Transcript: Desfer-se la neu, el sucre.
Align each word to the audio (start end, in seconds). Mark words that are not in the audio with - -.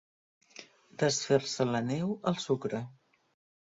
Desfer-se 1.03 1.69
la 1.71 1.85
neu, 1.93 2.19
el 2.35 2.43
sucre. 2.49 2.85